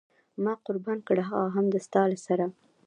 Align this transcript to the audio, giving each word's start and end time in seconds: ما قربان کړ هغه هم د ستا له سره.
ما 0.43 0.53
قربان 0.65 0.99
کړ 1.07 1.17
هغه 1.29 1.49
هم 1.55 1.65
د 1.73 1.75
ستا 1.85 2.01
له 2.11 2.17
سره. 2.25 2.45